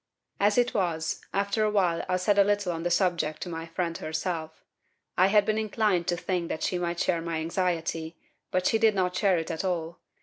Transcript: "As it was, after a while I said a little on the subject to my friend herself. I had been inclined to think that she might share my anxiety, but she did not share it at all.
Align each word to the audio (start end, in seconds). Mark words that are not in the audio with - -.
"As 0.39 0.57
it 0.57 0.73
was, 0.73 1.21
after 1.31 1.63
a 1.63 1.69
while 1.69 2.03
I 2.09 2.17
said 2.17 2.39
a 2.39 2.43
little 2.43 2.71
on 2.71 2.81
the 2.81 2.89
subject 2.89 3.39
to 3.43 3.49
my 3.49 3.67
friend 3.67 3.95
herself. 3.99 4.63
I 5.15 5.27
had 5.27 5.45
been 5.45 5.59
inclined 5.59 6.07
to 6.07 6.17
think 6.17 6.49
that 6.49 6.63
she 6.63 6.79
might 6.79 6.99
share 6.99 7.21
my 7.21 7.37
anxiety, 7.39 8.17
but 8.49 8.65
she 8.65 8.79
did 8.79 8.95
not 8.95 9.15
share 9.15 9.37
it 9.37 9.51
at 9.51 9.63
all. 9.63 9.99